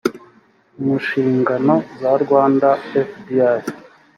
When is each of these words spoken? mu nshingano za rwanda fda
mu 0.81 0.93
nshingano 1.01 1.75
za 1.99 2.11
rwanda 2.23 2.67
fda 3.09 3.49